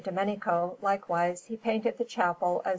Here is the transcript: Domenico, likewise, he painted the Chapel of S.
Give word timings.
Domenico, 0.03 0.77
likewise, 0.81 1.45
he 1.45 1.55
painted 1.57 1.99
the 1.99 2.05
Chapel 2.05 2.61
of 2.61 2.65
S. 2.65 2.69